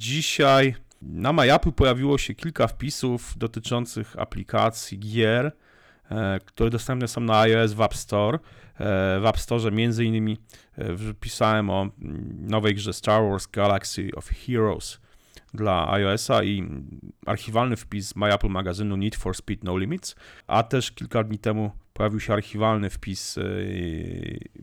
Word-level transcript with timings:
dzisiaj 0.00 0.74
na 1.02 1.32
MyApple 1.32 1.72
pojawiło 1.72 2.18
się 2.18 2.34
kilka 2.34 2.66
wpisów 2.66 3.34
dotyczących 3.38 4.18
aplikacji 4.18 4.98
gier, 4.98 5.52
e, 6.10 6.40
które 6.44 6.70
dostępne 6.70 7.08
są 7.08 7.20
na 7.20 7.40
iOS 7.40 7.72
w 7.72 7.80
App 7.80 7.94
Store. 7.94 8.38
E, 8.38 8.40
w 9.20 9.26
App 9.26 9.38
Store 9.38 9.70
między 9.70 10.04
innymi 10.04 10.38
e, 10.78 10.84
pisałem 11.20 11.70
o 11.70 11.88
nowej 12.38 12.74
grze 12.74 12.92
Star 12.92 13.22
Wars 13.22 13.46
Galaxy 13.46 14.10
of 14.16 14.28
Heroes 14.28 15.00
dla 15.54 15.92
iOS-a 15.92 16.42
i 16.42 16.68
archiwalny 17.26 17.76
wpis 17.76 18.16
MyApple 18.16 18.48
magazynu 18.48 18.96
Need 18.96 19.16
for 19.16 19.36
Speed 19.36 19.64
No 19.64 19.78
Limits, 19.78 20.14
a 20.46 20.62
też 20.62 20.92
kilka 20.92 21.24
dni 21.24 21.38
temu 21.38 21.70
pojawił 21.92 22.20
się 22.20 22.32
archiwalny 22.32 22.90
wpis 22.90 23.38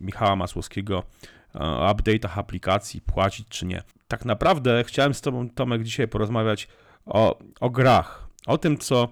Michała 0.00 0.36
Masłowskiego 0.36 1.02
update'ach 1.54 2.38
aplikacji, 2.38 3.00
płacić 3.00 3.48
czy 3.48 3.66
nie. 3.66 3.82
Tak 4.08 4.24
naprawdę 4.24 4.84
chciałem 4.86 5.14
z 5.14 5.20
Tobą, 5.20 5.50
Tomek, 5.50 5.82
dzisiaj 5.82 6.08
porozmawiać 6.08 6.68
o, 7.06 7.38
o 7.60 7.70
grach, 7.70 8.28
o 8.46 8.58
tym, 8.58 8.78
co 8.78 9.08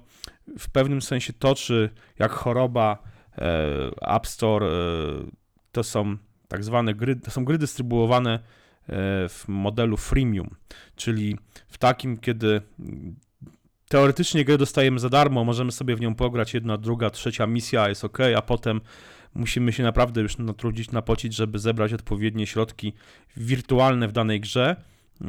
w 0.59 0.71
pewnym 0.71 1.03
sensie 1.03 1.33
toczy 1.33 1.91
jak 2.19 2.33
choroba 2.33 2.99
e, 3.39 4.15
App 4.17 4.27
Store. 4.27 4.67
E, 4.67 4.71
to 5.73 5.83
są 5.83 6.17
tak 6.49 6.65
zwane 6.65 6.95
gry, 6.95 7.17
to 7.17 7.31
są 7.31 7.45
gry 7.45 7.59
dystrybuowane 7.59 8.35
e, 8.35 8.41
w 9.29 9.45
modelu 9.49 9.97
freemium, 9.97 10.51
czyli 10.97 11.39
w 11.69 11.79
takim, 11.79 12.19
kiedy 12.19 12.63
teoretycznie 13.89 14.45
grę 14.45 14.59
dostajemy 14.59 14.99
za 14.99 15.09
darmo, 15.09 15.45
możemy 15.45 15.73
sobie 15.73 15.97
w 15.97 16.01
nią 16.01 16.15
pograć, 16.15 16.55
jedna, 16.55 16.77
druga, 16.77 17.11
trzecia 17.11 17.47
misja 17.47 17.89
jest 17.89 18.05
ok, 18.05 18.19
a 18.37 18.43
potem 18.43 18.81
musimy 19.37 19.73
się 19.73 19.83
naprawdę 19.83 20.21
już 20.21 20.39
natrudzić, 20.39 20.91
napocić, 20.91 21.35
żeby 21.35 21.59
zebrać 21.59 21.93
odpowiednie 21.93 22.47
środki 22.47 22.93
wirtualne 23.37 24.09
w 24.09 24.13
danej 24.13 24.41
grze, 24.41 24.77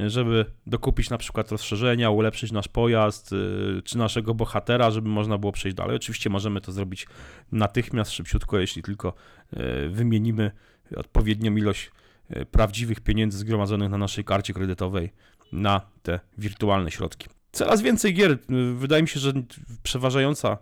żeby 0.08 0.46
dokupić 0.68 1.10
na 1.10 1.18
przykład 1.18 1.52
rozszerzenia, 1.52 2.10
ulepszyć 2.10 2.52
nasz 2.52 2.68
pojazd 2.68 3.34
y, 3.34 3.82
czy 3.84 3.98
naszego 3.98 4.34
bohatera, 4.34 4.91
żeby 4.91 5.10
można 5.10 5.38
było 5.38 5.52
przejść 5.52 5.77
dalej. 5.77 5.96
Oczywiście 5.96 6.30
możemy 6.30 6.62
to 6.62 6.72
zrobić 6.72 7.08
natychmiast, 7.52 8.12
szybciutko, 8.12 8.60
jeśli 8.60 8.84
tylko 8.84 9.14
y, 9.54 9.90
wymienimy 9.90 10.52
odpowiednią 10.96 11.55
ilość 11.55 11.92
y, 12.36 12.46
prawdziwych 12.46 12.99
pieniędzy 12.99 13.38
zgromadzonych 13.38 13.90
na 13.90 13.98
naszej 13.98 14.24
karcie 14.24 14.54
kredytowej 14.54 15.14
na 15.52 15.82
te 16.04 16.20
wirtualne 16.38 16.92
środki. 16.92 17.27
Coraz 17.52 17.82
więcej 17.82 18.14
gier, 18.14 18.38
wydaje 18.76 19.02
mi 19.02 19.08
się, 19.08 19.20
że 19.20 19.34
przeważająca 19.84 20.58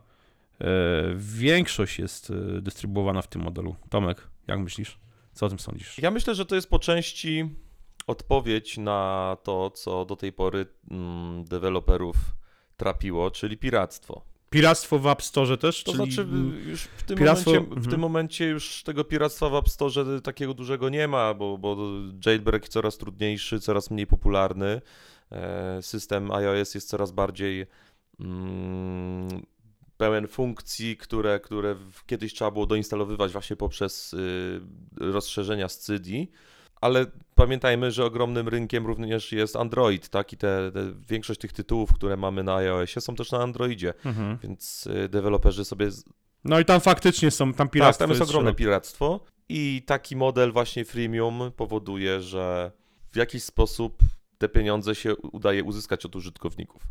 większość 1.15 1.99
jest 1.99 2.31
e, 2.31 2.61
dystrybuowana 2.61 3.21
w 3.21 3.27
tym 3.27 3.41
modelu. 3.41 3.75
Tomek, 3.89 4.27
jak 4.47 4.59
myślisz? 4.59 4.99
Co 5.33 5.45
o 5.45 5.49
tym 5.49 5.59
sądzisz? 5.59 5.97
Ja 5.99 6.11
myślę, 6.11 6.35
że 6.35 6.45
to 6.45 6.55
jest 6.55 6.69
po 6.69 6.79
części 6.79 7.49
odpowiedź 8.07 8.77
na 8.77 9.37
to, 9.43 9.71
co 9.71 10.05
do 10.05 10.15
tej 10.15 10.33
pory 10.33 10.65
mm, 10.91 11.45
deweloperów 11.45 12.15
trapiło, 12.77 13.31
czyli 13.31 13.57
piractwo. 13.57 14.25
Piractwo 14.49 14.99
w 14.99 15.07
App 15.07 15.21
Store 15.21 15.57
też? 15.57 15.83
To 15.83 15.91
czyli... 15.91 16.13
znaczy 16.13 16.27
już 16.65 16.81
w 16.81 17.03
tym, 17.03 17.17
piractwo... 17.17 17.51
momencie, 17.51 17.69
w 17.69 17.77
mhm. 17.77 17.91
tym 17.91 17.99
momencie 17.99 18.45
już 18.45 18.83
tego 18.83 19.03
piractwa 19.03 19.49
w 19.49 19.55
App 19.55 19.69
Store 19.69 20.21
takiego 20.21 20.53
dużego 20.53 20.89
nie 20.89 21.07
ma, 21.07 21.33
bo, 21.33 21.57
bo 21.57 21.77
jailbreak 22.25 22.69
coraz 22.69 22.97
trudniejszy, 22.97 23.59
coraz 23.59 23.91
mniej 23.91 24.07
popularny. 24.07 24.81
E, 25.31 25.81
system 25.81 26.31
iOS 26.31 26.75
jest 26.75 26.89
coraz 26.89 27.11
bardziej 27.11 27.65
mm, 28.19 29.45
pełen 29.97 30.27
funkcji, 30.27 30.97
które, 30.97 31.39
które 31.39 31.75
kiedyś 32.05 32.33
trzeba 32.33 32.51
było 32.51 32.65
doinstalowywać 32.65 33.31
właśnie 33.31 33.55
poprzez 33.55 34.13
y, 34.13 34.61
rozszerzenia 34.97 35.69
z 35.69 35.79
CD, 35.79 36.09
ale 36.81 37.05
pamiętajmy, 37.35 37.91
że 37.91 38.05
ogromnym 38.05 38.47
rynkiem 38.47 38.85
również 38.85 39.31
jest 39.31 39.55
Android, 39.55 40.09
tak? 40.09 40.33
I 40.33 40.37
te, 40.37 40.71
te 40.71 40.91
większość 41.09 41.39
tych 41.39 41.53
tytułów, 41.53 41.93
które 41.93 42.17
mamy 42.17 42.43
na 42.43 42.55
iOSie 42.55 43.01
są 43.01 43.15
też 43.15 43.31
na 43.31 43.43
Androidzie, 43.43 43.93
mhm. 44.05 44.37
więc 44.43 44.87
y, 44.87 45.09
deweloperzy 45.09 45.65
sobie... 45.65 45.89
No 46.43 46.59
i 46.59 46.65
tam 46.65 46.81
faktycznie 46.81 47.31
są, 47.31 47.53
tam 47.53 47.69
piractwo 47.69 47.99
Tak, 47.99 48.07
tam 48.07 48.09
jest, 48.09 48.19
jest 48.19 48.31
ogromne 48.31 48.53
piractwo 48.53 49.19
i 49.49 49.83
taki 49.85 50.15
model 50.15 50.51
właśnie 50.51 50.85
freemium 50.85 51.51
powoduje, 51.55 52.21
że 52.21 52.71
w 53.11 53.17
jakiś 53.17 53.43
sposób 53.43 53.97
te 54.37 54.49
pieniądze 54.49 54.95
się 54.95 55.15
udaje 55.15 55.63
uzyskać 55.63 56.05
od 56.05 56.15
użytkowników. 56.15 56.83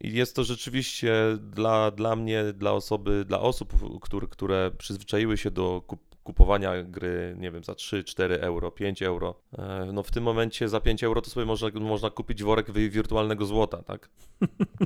I 0.00 0.12
jest 0.12 0.36
to 0.36 0.44
rzeczywiście 0.44 1.12
dla, 1.40 1.90
dla 1.90 2.16
mnie, 2.16 2.44
dla 2.52 2.72
osoby, 2.72 3.24
dla 3.24 3.40
osób, 3.40 3.72
które, 4.00 4.26
które 4.26 4.70
przyzwyczaiły 4.78 5.36
się 5.36 5.50
do 5.50 5.82
kupowania 6.24 6.82
gry, 6.82 7.36
nie 7.38 7.50
wiem, 7.50 7.64
za 7.64 7.74
3, 7.74 8.04
4 8.04 8.40
euro, 8.40 8.70
5 8.70 9.02
euro. 9.02 9.34
E, 9.58 9.90
no 9.92 10.02
w 10.02 10.10
tym 10.10 10.24
momencie 10.24 10.68
za 10.68 10.80
5 10.80 11.04
euro 11.04 11.22
to 11.22 11.30
sobie 11.30 11.46
można, 11.46 11.68
można 11.80 12.10
kupić 12.10 12.42
worek 12.42 12.72
wirtualnego 12.72 13.46
złota, 13.46 13.82
tak? 13.82 14.08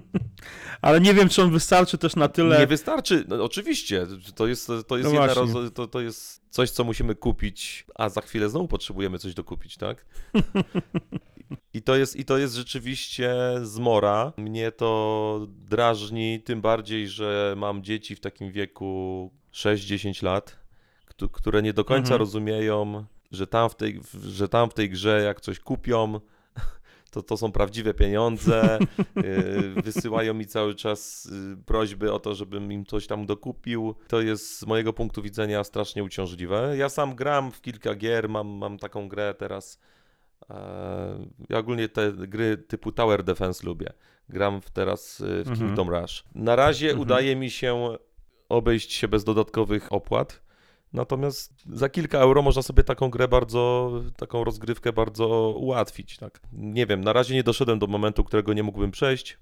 Ale 0.82 1.00
nie 1.00 1.14
wiem, 1.14 1.28
czy 1.28 1.42
on 1.42 1.50
wystarczy 1.50 1.98
też 1.98 2.16
na 2.16 2.28
tyle. 2.28 2.58
Nie 2.58 2.66
wystarczy, 2.66 3.24
no, 3.28 3.44
oczywiście. 3.44 4.06
To 4.34 4.46
jest, 4.46 4.66
to, 4.86 4.96
jest 4.96 5.12
no 5.12 5.26
roz... 5.26 5.50
to, 5.74 5.86
to 5.86 6.00
jest 6.00 6.42
coś, 6.50 6.70
co 6.70 6.84
musimy 6.84 7.14
kupić, 7.14 7.86
a 7.94 8.08
za 8.08 8.20
chwilę 8.20 8.48
znowu 8.48 8.68
potrzebujemy 8.68 9.18
coś 9.18 9.34
dokupić, 9.34 9.76
tak? 9.76 10.06
I 11.74 11.82
to, 11.82 11.96
jest, 11.96 12.16
I 12.16 12.24
to 12.24 12.38
jest 12.38 12.54
rzeczywiście 12.54 13.34
zmora. 13.62 14.32
Mnie 14.36 14.72
to 14.72 15.46
drażni, 15.48 16.40
tym 16.40 16.60
bardziej, 16.60 17.08
że 17.08 17.54
mam 17.56 17.82
dzieci 17.82 18.16
w 18.16 18.20
takim 18.20 18.52
wieku 18.52 19.30
6-10 19.52 20.24
lat, 20.24 20.58
które 21.32 21.62
nie 21.62 21.72
do 21.72 21.84
końca 21.84 22.06
mhm. 22.06 22.18
rozumieją, 22.18 23.04
że 23.30 23.46
tam, 23.46 23.70
w 23.70 23.74
tej, 23.74 24.00
że 24.24 24.48
tam 24.48 24.70
w 24.70 24.74
tej 24.74 24.90
grze, 24.90 25.22
jak 25.22 25.40
coś 25.40 25.60
kupią, 25.60 26.20
to, 27.12 27.22
to 27.22 27.36
są 27.36 27.52
prawdziwe 27.52 27.94
pieniądze. 27.94 28.78
Y, 29.24 29.82
wysyłają 29.82 30.34
mi 30.34 30.46
cały 30.46 30.74
czas 30.74 31.26
y, 31.26 31.56
prośby 31.66 32.12
o 32.12 32.18
to, 32.18 32.34
żebym 32.34 32.72
im 32.72 32.86
coś 32.86 33.06
tam 33.06 33.26
dokupił. 33.26 33.94
To 34.08 34.20
jest 34.20 34.58
z 34.58 34.66
mojego 34.66 34.92
punktu 34.92 35.22
widzenia 35.22 35.64
strasznie 35.64 36.04
uciążliwe. 36.04 36.76
Ja 36.76 36.88
sam 36.88 37.14
gram 37.14 37.50
w 37.50 37.60
kilka 37.60 37.94
gier, 37.94 38.28
mam, 38.28 38.48
mam 38.48 38.78
taką 38.78 39.08
grę 39.08 39.34
teraz 39.38 39.80
ja 41.48 41.58
ogólnie 41.58 41.88
te 41.88 42.12
gry 42.12 42.56
typu 42.56 42.92
Tower 42.92 43.24
Defense 43.24 43.66
lubię. 43.66 43.92
Gram 44.28 44.60
teraz 44.72 45.20
y, 45.20 45.24
w 45.44 45.48
mhm. 45.48 45.56
Kingdom 45.56 45.90
Rush. 45.90 46.24
Na 46.34 46.56
razie 46.56 46.86
mhm. 46.86 47.02
udaje 47.02 47.36
mi 47.36 47.50
się 47.50 47.96
obejść 48.48 48.92
się 48.92 49.08
bez 49.08 49.24
dodatkowych 49.24 49.92
opłat. 49.92 50.44
Natomiast 50.92 51.52
za 51.72 51.88
kilka 51.88 52.18
euro 52.18 52.42
można 52.42 52.62
sobie 52.62 52.84
taką 52.84 53.10
grę 53.10 53.28
bardzo, 53.28 53.92
taką 54.16 54.44
rozgrywkę 54.44 54.92
bardzo 54.92 55.54
ułatwić. 55.56 56.16
Tak. 56.16 56.40
Nie 56.52 56.86
wiem, 56.86 57.00
na 57.00 57.12
razie 57.12 57.34
nie 57.34 57.42
doszedłem 57.42 57.78
do 57.78 57.86
momentu, 57.86 58.24
którego 58.24 58.52
nie 58.52 58.62
mógłbym 58.62 58.90
przejść, 58.90 59.38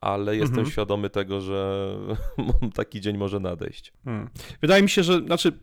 ale 0.00 0.36
jestem 0.36 0.58
mhm. 0.58 0.72
świadomy 0.72 1.10
tego, 1.10 1.40
że 1.40 1.90
taki 2.74 3.00
dzień 3.00 3.16
może 3.16 3.40
nadejść. 3.40 3.92
Hmm. 4.04 4.30
Wydaje 4.60 4.82
mi 4.82 4.90
się, 4.90 5.02
że 5.02 5.20
znaczy 5.20 5.58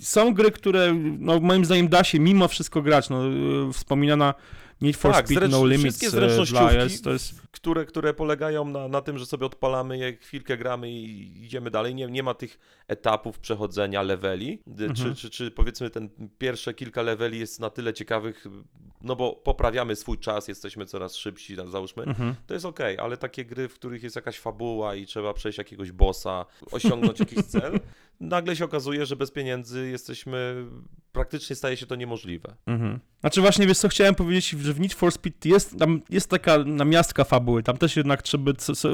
są 0.00 0.34
gry, 0.34 0.50
które 0.50 0.94
no, 1.18 1.40
moim 1.40 1.64
zdaniem 1.64 1.88
da 1.88 2.04
się 2.04 2.20
mimo 2.20 2.48
wszystko 2.48 2.82
grać. 2.82 3.10
No, 3.10 3.26
y, 3.68 3.72
wspominana 3.72 4.34
Need 4.80 4.96
for 4.96 5.12
tak, 5.12 5.26
Speed 5.26 5.48
No 5.48 5.66
Limits 5.66 5.82
wszystkie 5.82 6.06
y, 6.06 6.10
zręcznościówki, 6.10 7.02
to 7.02 7.10
jest... 7.10 7.42
które, 7.50 7.84
które 7.84 8.14
polegają 8.14 8.64
na, 8.64 8.88
na 8.88 9.00
tym, 9.00 9.18
że 9.18 9.26
sobie 9.26 9.46
odpalamy 9.46 9.98
je, 9.98 10.16
chwilkę 10.16 10.56
gramy 10.56 10.90
i 10.90 11.44
idziemy 11.44 11.70
dalej. 11.70 11.94
Nie, 11.94 12.06
nie 12.06 12.22
ma 12.22 12.34
tych 12.34 12.58
etapów 12.88 13.38
przechodzenia 13.38 14.02
leveli, 14.02 14.62
mhm. 14.66 14.94
czy, 14.94 15.14
czy, 15.14 15.30
czy 15.30 15.50
powiedzmy 15.50 15.90
ten 15.90 16.10
pierwsze 16.38 16.74
kilka 16.74 17.02
leveli 17.02 17.38
jest 17.38 17.60
na 17.60 17.70
tyle 17.70 17.94
ciekawych, 17.94 18.46
no 19.02 19.16
bo 19.16 19.32
poprawiamy 19.32 19.96
swój 19.96 20.18
czas, 20.18 20.48
jesteśmy 20.48 20.86
coraz 20.86 21.16
szybsi, 21.16 21.56
załóżmy, 21.66 22.02
mhm. 22.02 22.34
to 22.46 22.54
jest 22.54 22.66
ok, 22.66 22.80
ale 22.98 23.16
takie 23.16 23.44
gry, 23.44 23.68
w 23.68 23.74
których 23.74 24.02
jest 24.02 24.16
jakaś 24.16 24.38
fabuła 24.38 24.94
i 24.94 25.06
trzeba 25.06 25.34
przejść 25.34 25.58
jakiegoś 25.58 25.92
bossa, 25.92 26.46
osiągnąć 26.72 27.20
jakiś 27.20 27.44
cel, 27.44 27.80
nagle 28.20 28.56
się 28.56 28.64
okazuje, 28.64 29.06
że 29.06 29.16
bez 29.16 29.30
pieniędzy 29.30 29.88
jesteśmy, 29.90 30.66
praktycznie 31.12 31.56
staje 31.56 31.76
się 31.76 31.86
to 31.86 31.94
niemożliwe. 31.94 32.56
Mhm. 32.66 33.00
Znaczy 33.20 33.40
właśnie, 33.40 33.66
wiesz 33.66 33.78
co, 33.78 33.88
chciałem 33.88 34.14
powiedzieć, 34.14 34.50
że 34.50 34.72
w 34.72 34.80
Need 34.80 34.94
for 34.94 35.12
Speed 35.12 35.48
jest, 35.48 35.78
tam 35.78 36.00
jest 36.10 36.30
taka 36.30 36.58
namiastka 36.58 37.24
fabuły, 37.24 37.62
tam 37.62 37.76
też 37.76 37.96
jednak 37.96 38.22
trzeba 38.22 38.52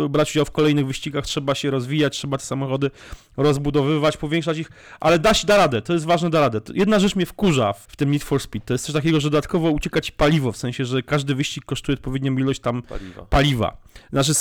brać 0.08 0.31
udział 0.31 0.44
w 0.44 0.50
kolejnych 0.50 0.87
wyścigach, 0.87 1.26
trzeba 1.26 1.55
się 1.55 1.70
rozwijać, 1.70 2.17
trzeba 2.17 2.38
te 2.38 2.44
samochody 2.44 2.91
rozbudowywać, 3.37 4.17
powiększać 4.17 4.58
ich, 4.58 4.70
ale 5.00 5.19
da 5.19 5.35
się, 5.35 5.46
da 5.46 5.56
radę, 5.56 5.82
to 5.82 5.93
jest 5.93 6.05
ważne, 6.05 6.31
da 6.31 6.41
radę. 6.41 6.61
Jedna 6.75 6.99
rzecz 6.99 7.17
mnie 7.17 7.26
wkurza 7.26 7.73
w 7.73 7.96
tym 7.96 8.11
Need 8.11 8.25
for 8.25 8.41
Speed, 8.41 8.67
to 8.67 8.75
jest 8.75 8.85
coś 8.85 8.94
takiego, 8.94 9.20
że 9.20 9.31
dodatkowo 9.31 9.70
ucieka 9.70 10.00
ci 10.00 10.12
paliwo, 10.12 10.52
w 10.52 10.56
sensie, 10.56 10.85
że 10.85 11.02
każdy 11.02 11.35
wyścig 11.35 11.64
kosztuje 11.64 11.96
odpowiednią 11.96 12.37
ilość 12.37 12.61
tam 12.61 12.82
paliwa. 12.82 13.23
paliwa. 13.23 13.76
Znaczy, 14.12 14.32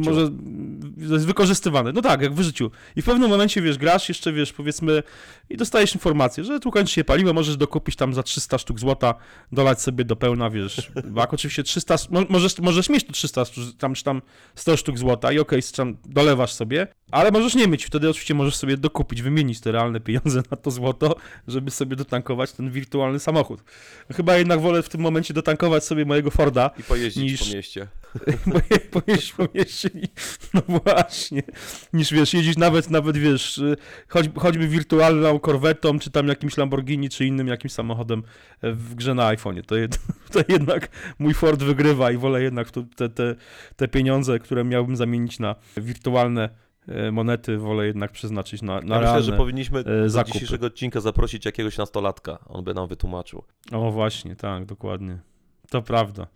może 0.00 0.30
jest 0.96 1.26
wykorzystywane. 1.26 1.92
No 1.92 2.02
tak, 2.02 2.22
jak 2.22 2.34
w 2.34 2.42
życiu. 2.42 2.70
I 2.96 3.02
w 3.02 3.04
pewnym 3.04 3.30
momencie, 3.30 3.62
wiesz, 3.62 3.78
grasz 3.78 4.08
jeszcze, 4.08 4.32
wiesz, 4.32 4.52
powiedzmy 4.52 5.02
i 5.50 5.56
dostajesz 5.56 5.94
informację, 5.94 6.44
że 6.44 6.60
tu 6.60 6.70
kończy 6.70 6.87
się 6.92 7.04
paliwo, 7.04 7.32
możesz 7.32 7.56
dokupić 7.56 7.96
tam 7.96 8.14
za 8.14 8.22
300 8.22 8.58
sztuk 8.58 8.80
złota, 8.80 9.14
dolać 9.52 9.82
sobie 9.82 10.04
do 10.04 10.16
pełna, 10.16 10.50
wiesz, 10.50 10.90
jak 11.16 11.34
oczywiście 11.34 11.62
300, 11.62 11.96
możesz, 12.28 12.58
możesz 12.58 12.88
mieć 12.88 13.04
tu 13.06 13.12
300 13.12 13.44
tam, 13.78 13.94
czy 13.94 14.04
tam 14.04 14.22
100 14.54 14.76
sztuk 14.76 14.98
złota 14.98 15.32
i 15.32 15.38
okej, 15.38 15.62
okay, 15.74 15.94
dolewasz 16.04 16.52
sobie, 16.52 16.86
ale 17.10 17.30
możesz 17.30 17.54
nie 17.54 17.68
mieć, 17.68 17.84
wtedy 17.84 18.10
oczywiście 18.10 18.34
możesz 18.34 18.56
sobie 18.56 18.76
dokupić, 18.76 19.22
wymienić 19.22 19.60
te 19.60 19.72
realne 19.72 20.00
pieniądze 20.00 20.42
na 20.50 20.56
to 20.56 20.70
złoto, 20.70 21.16
żeby 21.48 21.70
sobie 21.70 21.96
dotankować 21.96 22.52
ten 22.52 22.70
wirtualny 22.70 23.18
samochód. 23.18 23.64
Chyba 24.12 24.36
jednak 24.36 24.60
wolę 24.60 24.82
w 24.82 24.88
tym 24.88 25.00
momencie 25.00 25.34
dotankować 25.34 25.84
sobie 25.84 26.04
mojego 26.04 26.30
Forda. 26.30 26.70
I 26.78 26.82
pojeździć 26.82 27.22
niż... 27.22 27.48
po 27.48 27.56
mieście. 27.56 27.88
Pojeździć 28.90 29.32
po 29.32 29.44
mieście 29.54 29.90
i... 29.94 30.08
No 30.54 30.62
właśnie. 30.68 31.42
Niż 31.92 32.12
wiesz, 32.12 32.34
jeździć 32.34 32.56
nawet, 32.56 32.90
nawet 32.90 33.16
wiesz, 33.16 33.60
choć, 34.08 34.26
choćby 34.36 34.68
wirtualną 34.68 35.38
korwetą, 35.38 35.98
czy 35.98 36.10
tam 36.10 36.28
jakimś 36.28 36.56
Lamborghini, 36.56 37.08
czy 37.08 37.26
innym 37.26 37.48
jakimś 37.48 37.72
samochodem 37.72 38.22
w 38.62 38.94
grze 38.94 39.14
na 39.14 39.34
iPhone'ie. 39.34 39.62
To, 39.62 39.76
jed... 39.76 39.98
to 40.32 40.40
jednak 40.48 40.88
mój 41.18 41.34
Ford 41.34 41.62
wygrywa 41.62 42.10
i 42.10 42.16
wolę 42.16 42.42
jednak 42.42 42.70
te, 42.70 43.08
te, 43.08 43.34
te 43.76 43.88
pieniądze, 43.88 44.38
które 44.38 44.64
miałbym 44.64 44.96
zamienić 44.96 45.38
na 45.38 45.54
wirtualne 45.76 46.48
E, 46.88 47.12
monety 47.12 47.58
wolę 47.58 47.86
jednak 47.86 48.12
przeznaczyć 48.12 48.62
na, 48.62 48.80
na 48.80 48.94
ja 48.94 49.00
Myślę, 49.00 49.22
że 49.22 49.32
powinniśmy 49.32 49.80
e, 49.80 49.84
do 49.84 50.08
zakupy. 50.08 50.32
dzisiejszego 50.32 50.66
odcinka 50.66 51.00
zaprosić 51.00 51.44
jakiegoś 51.44 51.78
nastolatka. 51.78 52.38
On 52.46 52.64
by 52.64 52.74
nam 52.74 52.88
wytłumaczył. 52.88 53.42
O 53.72 53.90
właśnie, 53.90 54.36
tak, 54.36 54.64
dokładnie. 54.64 55.18
To 55.70 55.82
prawda. 55.82 56.26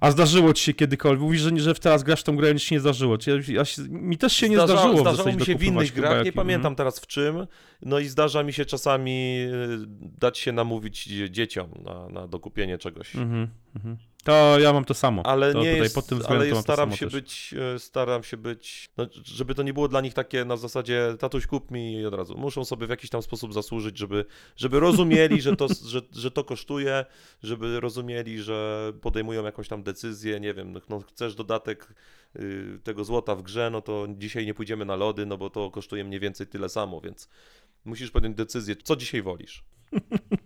A 0.00 0.10
zdarzyło 0.10 0.52
ci 0.52 0.64
się 0.64 0.74
kiedykolwiek? 0.74 1.20
Mówisz, 1.20 1.40
że, 1.40 1.58
że 1.58 1.74
teraz 1.74 2.02
grasz 2.02 2.20
w 2.20 2.24
tą 2.24 2.36
grę, 2.36 2.54
nic 2.54 2.62
się 2.62 2.74
nie 2.74 2.80
zdarzyło. 2.80 3.18
Ja, 3.26 3.34
ja 3.54 3.64
się, 3.64 3.82
mi 3.88 4.18
też 4.18 4.32
się 4.32 4.48
nie 4.48 4.56
Zdarza, 4.56 4.72
zdarzyło. 4.72 5.00
Zdarzało 5.00 5.32
mi 5.32 5.44
się 5.44 5.56
w 5.56 5.62
innych 5.62 5.92
grach, 5.92 6.16
jak... 6.16 6.24
nie 6.24 6.32
pamiętam 6.32 6.74
teraz 6.74 7.00
w 7.00 7.06
czym. 7.06 7.46
No 7.82 7.98
i 7.98 8.08
zdarza 8.08 8.42
mi 8.42 8.52
się 8.52 8.64
czasami 8.64 9.40
y, 9.42 9.86
dać 10.18 10.38
się 10.38 10.52
namówić 10.52 11.04
dzieciom 11.30 11.70
na, 11.84 12.08
na 12.08 12.28
dokupienie 12.28 12.78
czegoś. 12.78 13.16
Mhm, 13.16 13.48
mhm. 13.76 13.96
To 14.24 14.58
ja 14.58 14.72
mam 14.72 14.84
to 14.84 14.94
samo. 14.94 15.26
Ale 15.26 15.52
to 15.52 15.62
nie 15.62 15.72
jest, 15.72 15.94
pod 15.94 16.06
tym 16.06 16.20
ale 16.28 16.62
staram 16.62 16.92
się 16.92 17.06
też. 17.06 17.14
być, 17.14 17.54
e, 17.74 17.78
staram 17.78 18.22
się 18.22 18.36
być, 18.36 18.90
no, 18.96 19.06
żeby 19.24 19.54
to 19.54 19.62
nie 19.62 19.72
było 19.72 19.88
dla 19.88 20.00
nich 20.00 20.14
takie 20.14 20.44
na 20.44 20.56
zasadzie 20.56 21.16
tatuś 21.18 21.46
kup 21.46 21.70
mi 21.70 21.92
i 21.92 22.06
od 22.06 22.14
razu. 22.14 22.38
Muszą 22.38 22.64
sobie 22.64 22.86
w 22.86 22.90
jakiś 22.90 23.10
tam 23.10 23.22
sposób 23.22 23.54
zasłużyć, 23.54 23.98
żeby, 23.98 24.24
żeby 24.56 24.80
rozumieli, 24.80 25.40
że, 25.40 25.56
to, 25.56 25.68
że, 25.92 26.00
że 26.12 26.30
to 26.30 26.44
kosztuje, 26.44 27.04
żeby 27.42 27.80
rozumieli, 27.80 28.38
że 28.38 28.92
podejmują 29.00 29.44
jakąś 29.44 29.68
tam 29.68 29.82
decyzję, 29.82 30.40
nie 30.40 30.54
wiem, 30.54 30.80
no, 30.88 31.00
chcesz 31.00 31.34
dodatek 31.34 31.94
y, 32.36 32.78
tego 32.84 33.04
złota 33.04 33.36
w 33.36 33.42
grze, 33.42 33.70
no 33.70 33.82
to 33.82 34.06
dzisiaj 34.08 34.46
nie 34.46 34.54
pójdziemy 34.54 34.84
na 34.84 34.96
lody, 34.96 35.26
no 35.26 35.38
bo 35.38 35.50
to 35.50 35.70
kosztuje 35.70 36.04
mniej 36.04 36.20
więcej 36.20 36.46
tyle 36.46 36.68
samo, 36.68 37.00
więc 37.00 37.28
musisz 37.84 38.10
podjąć 38.10 38.36
decyzję, 38.36 38.76
co 38.76 38.96
dzisiaj 38.96 39.22
wolisz. 39.22 39.64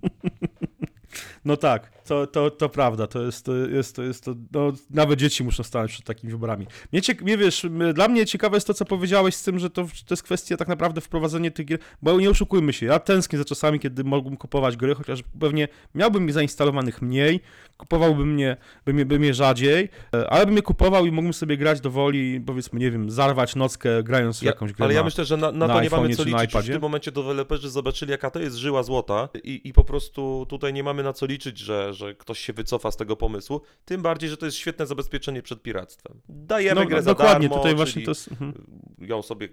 No 1.45 1.57
tak, 1.57 2.05
to, 2.05 2.27
to, 2.27 2.51
to 2.51 2.69
prawda, 2.69 3.07
to 3.07 3.23
jest, 3.23 3.47
to 3.47 3.57
jest, 3.57 3.97
to 3.97 4.03
jest 4.03 4.25
to, 4.25 4.35
no, 4.53 4.73
nawet 4.91 5.19
dzieci 5.19 5.45
muszą 5.45 5.63
stanąć 5.63 5.93
przed 5.93 6.05
takimi 6.05 6.33
wyborami. 6.33 6.67
Mnie, 6.93 7.03
ciek- 7.03 7.23
mnie 7.23 7.39
wiesz, 7.39 7.67
dla 7.95 8.09
mnie 8.09 8.27
ciekawe 8.27 8.57
jest 8.57 8.67
to, 8.67 8.75
co 8.75 8.85
powiedziałeś 8.85 9.35
z 9.35 9.43
tym, 9.43 9.59
że 9.59 9.71
to, 9.71 9.83
to 9.83 10.15
jest 10.15 10.23
kwestia 10.23 10.57
tak 10.57 10.69
naprawdę 10.69 11.01
wprowadzenia 11.01 11.51
tych 11.51 11.67
gier, 11.67 11.79
bo 12.03 12.21
nie 12.21 12.31
oszukujmy 12.31 12.73
się, 12.73 12.87
ja 12.87 12.99
tęsknię 12.99 13.39
za 13.39 13.45
czasami, 13.45 13.81
kiedy 13.81 14.05
mógłbym 14.05 14.37
kupować 14.37 14.77
gry, 14.77 14.95
chociaż 14.95 15.23
pewnie 15.41 15.69
miałbym 15.95 16.33
zainstalowanych 16.33 17.03
mniej, 17.03 17.41
kupowałbym 17.77 18.33
mnie, 18.33 18.57
bym 18.85 18.99
je, 18.99 19.05
bym 19.05 19.25
je 19.25 19.35
rzadziej, 19.35 19.89
e, 20.15 20.31
ale 20.31 20.47
bym 20.47 20.57
je 20.57 20.63
kupował 20.63 21.07
i 21.07 21.11
mógłbym 21.11 21.33
sobie 21.33 21.57
grać 21.57 21.81
do 21.81 21.91
woli, 21.91 22.41
powiedzmy, 22.41 22.81
nie 22.81 22.91
wiem, 22.91 23.11
zarwać 23.11 23.57
nockę 23.57 24.03
grając 24.03 24.39
w 24.41 24.43
ja, 24.43 24.51
jakąś 24.51 24.73
grę 24.73 24.85
Ale 24.85 24.95
na, 24.95 24.99
ja 25.01 25.05
myślę, 25.05 25.25
że 25.25 25.37
na, 25.37 25.53
na, 25.53 25.67
na 25.67 25.75
to 25.75 25.81
nie 25.81 25.91
mamy 25.91 26.17
co 26.17 26.25
liczyć. 26.25 26.55
W 26.55 26.67
tym 26.67 26.81
momencie 26.81 27.13
deweloperzy 27.13 27.71
zobaczyli, 27.71 28.11
jaka 28.11 28.31
to 28.31 28.41
jest 28.41 28.57
żyła 28.57 28.83
złota 28.83 29.29
i, 29.45 29.61
i 29.65 29.73
po 29.73 29.85
prostu 29.85 30.47
tutaj 30.49 30.73
nie 30.73 30.83
mamy 30.83 31.03
na 31.03 31.13
co 31.13 31.27
liczyć, 31.27 31.34
że, 31.43 31.95
że 31.95 32.15
ktoś 32.15 32.39
się 32.39 32.53
wycofa 32.53 32.91
z 32.91 32.97
tego 32.97 33.17
pomysłu, 33.17 33.61
tym 33.85 34.03
bardziej, 34.03 34.31
że 34.31 34.37
to 34.37 34.47
jest 34.47 34.59
świetne 34.59 34.87
zabezpieczenie 34.87 35.43
przed 35.43 35.63
piractwem. 35.63 36.21
Dajemy 36.29 36.81
no, 36.81 36.87
grę 36.87 37.03
za 37.03 37.11
dokładnie, 37.11 37.49
darmo, 37.49 37.63
tutaj 37.63 37.75
właśnie 37.75 38.03
to 38.03 38.11
jest... 38.11 38.29
Mhm. 38.29 38.67
ją 38.99 39.23
sobie 39.23 39.49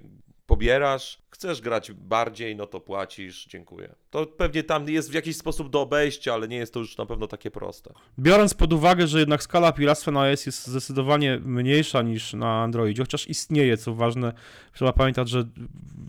pobierasz, 0.52 1.18
chcesz 1.30 1.62
grać 1.62 1.92
bardziej, 1.92 2.56
no 2.56 2.66
to 2.68 2.80
płacisz, 2.80 3.46
dziękuję. 3.46 3.96
To 4.10 4.26
pewnie 4.26 4.64
tam 4.64 4.90
jest 4.90 5.12
w 5.12 5.14
jakiś 5.14 5.38
sposób 5.38 5.70
do 5.70 5.82
obejścia, 5.82 6.34
ale 6.34 6.48
nie 6.48 6.58
jest 6.58 6.74
to 6.74 6.80
już 6.80 6.98
na 6.98 7.06
pewno 7.06 7.28
takie 7.28 7.52
proste. 7.52 7.94
Biorąc 8.20 8.54
pod 8.54 8.74
uwagę, 8.74 9.08
że 9.08 9.20
jednak 9.20 9.44
skala 9.44 9.72
piractwa 9.72 10.12
na 10.12 10.22
iOS 10.22 10.46
jest 10.46 10.68
zdecydowanie 10.68 11.40
mniejsza 11.44 12.02
niż 12.02 12.34
na 12.34 12.64
Androidzie, 12.64 13.04
chociaż 13.04 13.30
istnieje, 13.30 13.78
co 13.78 13.94
ważne, 13.94 14.34
trzeba 14.74 14.94
pamiętać, 14.94 15.30
że 15.30 15.44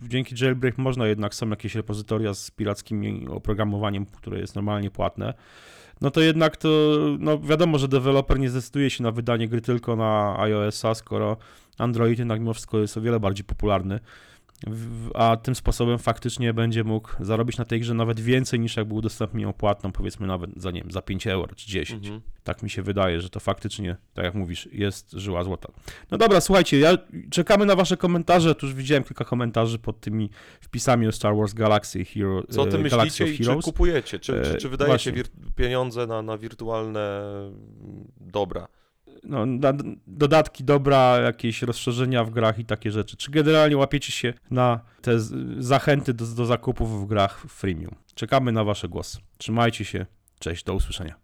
dzięki 0.07 0.35
jailbreak 0.41 0.77
można 0.77 1.07
jednak, 1.07 1.35
są 1.35 1.49
jakieś 1.49 1.75
repozytoria 1.75 2.33
z 2.33 2.51
pirackim 2.51 3.31
oprogramowaniem, 3.31 4.05
które 4.05 4.39
jest 4.39 4.55
normalnie 4.55 4.91
płatne 4.91 5.33
no 6.01 6.11
to 6.11 6.21
jednak 6.21 6.57
to, 6.57 6.69
no 7.19 7.39
wiadomo, 7.39 7.77
że 7.77 7.87
deweloper 7.87 8.39
nie 8.39 8.49
zdecyduje 8.49 8.89
się 8.89 9.03
na 9.03 9.11
wydanie 9.11 9.47
gry 9.47 9.61
tylko 9.61 9.95
na 9.95 10.39
iOS-a, 10.39 10.93
skoro 10.93 11.37
Android 11.77 12.19
jednak 12.19 12.39
mimo 12.39 12.53
wszystko 12.53 12.79
jest 12.79 12.97
o 12.97 13.01
wiele 13.01 13.19
bardziej 13.19 13.45
popularny 13.45 13.99
a 15.13 15.37
tym 15.37 15.55
sposobem 15.55 15.99
faktycznie 15.99 16.53
będzie 16.53 16.83
mógł 16.83 17.09
zarobić 17.19 17.57
na 17.57 17.65
tej 17.65 17.79
grze 17.79 17.93
nawet 17.93 18.19
więcej 18.19 18.59
niż 18.59 18.77
jakby 18.77 18.93
udostępnił 18.93 19.47
ją 19.47 19.53
płatną, 19.53 19.91
powiedzmy 19.91 20.27
nawet 20.27 20.51
za, 20.55 20.71
nie 20.71 20.81
wiem, 20.81 20.91
za 20.91 21.01
5 21.01 21.27
euro 21.27 21.55
czy 21.55 21.67
10. 21.67 22.05
Mhm. 22.05 22.21
Tak 22.43 22.63
mi 22.63 22.69
się 22.69 22.81
wydaje, 22.81 23.21
że 23.21 23.29
to 23.29 23.39
faktycznie, 23.39 23.97
tak 24.13 24.25
jak 24.25 24.33
mówisz, 24.33 24.69
jest 24.71 25.11
żyła 25.11 25.43
złota. 25.43 25.71
No 26.11 26.17
dobra, 26.17 26.41
słuchajcie, 26.41 26.79
ja, 26.79 26.97
czekamy 27.31 27.65
na 27.65 27.75
wasze 27.75 27.97
komentarze, 27.97 28.55
tu 28.55 28.65
już 28.65 28.75
widziałem 28.75 29.03
kilka 29.03 29.25
komentarzy 29.25 29.79
pod 29.79 29.99
tymi 29.99 30.29
wpisami 30.61 31.07
o 31.07 31.11
Star 31.11 31.35
Wars 31.35 31.53
Galaxy 31.53 32.05
Hero, 32.05 32.43
Co 32.49 32.61
o 32.61 32.65
tym 32.65 32.79
e, 32.79 32.83
myślicie 32.83 33.27
i 33.27 33.37
czy 33.37 33.55
kupujecie? 33.55 34.19
Czy, 34.19 34.41
czy, 34.41 34.57
czy 34.57 34.69
wydajecie 34.69 35.13
pieniądze 35.55 36.07
na, 36.07 36.21
na 36.21 36.37
wirtualne 36.37 37.21
dobra? 38.19 38.67
No, 39.23 39.45
dodatki 40.07 40.63
dobra, 40.63 41.17
jakieś 41.17 41.61
rozszerzenia 41.61 42.23
w 42.23 42.29
grach 42.29 42.59
i 42.59 42.65
takie 42.65 42.91
rzeczy. 42.91 43.17
Czy 43.17 43.31
generalnie 43.31 43.77
łapiecie 43.77 44.11
się 44.11 44.33
na 44.51 44.79
te 45.01 45.19
zachęty 45.59 46.13
do, 46.13 46.25
do 46.25 46.45
zakupów 46.45 47.03
w 47.03 47.05
grach 47.05 47.45
freemium? 47.49 47.95
Czekamy 48.15 48.51
na 48.51 48.63
wasze 48.63 48.89
głosy. 48.89 49.17
Trzymajcie 49.37 49.85
się. 49.85 50.05
Cześć, 50.39 50.63
do 50.63 50.73
usłyszenia. 50.73 51.22